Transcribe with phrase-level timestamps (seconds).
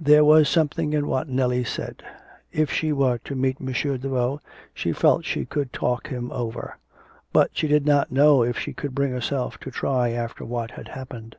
[0.00, 2.02] There was something in what Nellie said.
[2.50, 3.72] If she were to meet M.
[3.72, 4.40] Daveau
[4.74, 6.78] she felt that she could talk him over.
[7.32, 10.88] But she did not know if she could bring herself to try after what had
[10.88, 11.36] happened....